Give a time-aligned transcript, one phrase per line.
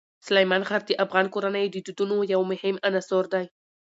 [0.27, 3.45] سلیمان غر د افغان کورنیو د دودونو یو مهم عنصر دی.